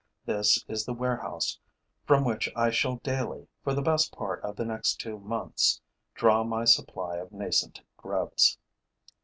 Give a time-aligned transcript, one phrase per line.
[0.25, 1.59] This is the warehouse
[2.07, 5.79] from which I shall daily, for the best part of the next two months,
[6.15, 8.57] draw my supply of nascent grubs.